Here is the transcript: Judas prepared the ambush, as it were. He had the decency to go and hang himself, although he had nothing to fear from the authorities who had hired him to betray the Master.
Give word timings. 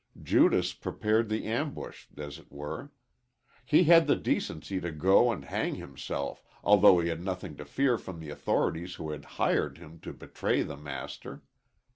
Judas 0.23 0.73
prepared 0.73 1.29
the 1.29 1.45
ambush, 1.45 2.07
as 2.17 2.39
it 2.39 2.51
were. 2.51 2.91
He 3.63 3.83
had 3.83 4.07
the 4.07 4.15
decency 4.15 4.81
to 4.81 4.91
go 4.91 5.31
and 5.31 5.45
hang 5.45 5.75
himself, 5.75 6.43
although 6.63 6.99
he 6.99 7.09
had 7.09 7.21
nothing 7.23 7.55
to 7.57 7.65
fear 7.65 7.99
from 7.99 8.19
the 8.19 8.31
authorities 8.31 8.95
who 8.95 9.11
had 9.11 9.25
hired 9.37 9.77
him 9.77 9.99
to 9.99 10.11
betray 10.11 10.63
the 10.63 10.75
Master. 10.75 11.43